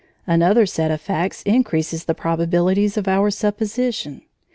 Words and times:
Another 0.25 0.65
set 0.65 0.89
of 0.89 0.99
facts 0.99 1.43
increases 1.43 2.05
the 2.05 2.15
probabilities 2.15 2.97
of 2.97 3.07
our 3.07 3.29
supposition. 3.29 4.23